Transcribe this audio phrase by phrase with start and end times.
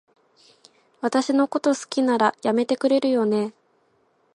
[1.01, 3.53] 私のこと好きなら、やめてくれるよね？